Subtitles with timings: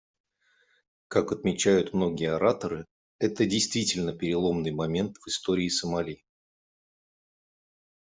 [1.09, 2.87] Как отмечают многие ораторы,
[3.19, 6.25] это действительно переломный момент в истории Сомали.